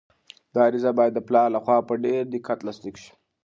دا 0.53 0.59
عریضه 0.67 0.91
باید 0.97 1.13
د 1.15 1.19
پلار 1.27 1.47
لخوا 1.55 1.77
په 1.87 1.93
ډېر 2.03 2.21
دقت 2.33 2.59
لاسلیک 2.67 2.95
شي. 3.03 3.11